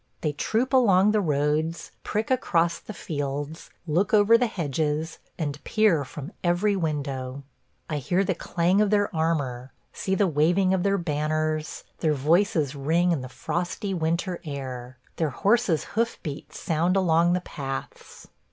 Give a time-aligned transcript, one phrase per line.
[0.21, 6.03] They troop along the roads, prick across the fields, look over the hedges, and peer
[6.03, 7.43] from every window.
[7.87, 12.73] I hear the clang of their armor, see the waving of their banners; their voices
[12.73, 18.27] ring in the frosty winter air, their horses' hoof beats sound along the paths.